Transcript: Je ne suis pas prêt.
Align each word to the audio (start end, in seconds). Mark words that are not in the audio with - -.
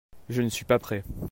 Je 0.29 0.41
ne 0.41 0.49
suis 0.49 0.65
pas 0.65 0.79
prêt. 0.79 1.03